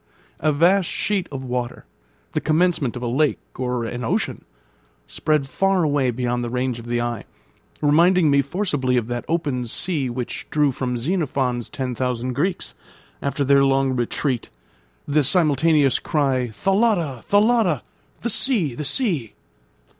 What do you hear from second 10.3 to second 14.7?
drew from Xenophon's ten thousand Greeks, after their long retreat,